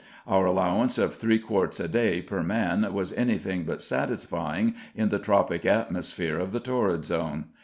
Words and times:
Our 0.25 0.47
allowance 0.47 0.97
of 0.97 1.13
three 1.13 1.37
quarts 1.37 1.79
a 1.79 1.87
day, 1.87 2.23
per 2.23 2.41
man, 2.41 2.91
was 2.91 3.13
anything 3.13 3.65
but 3.65 3.83
satisfying 3.83 4.73
in 4.95 5.09
the 5.09 5.19
tropic 5.19 5.63
atmosphere 5.63 6.39
of 6.39 6.51
the 6.51 6.59
torrid 6.59 7.05
zone. 7.05 7.49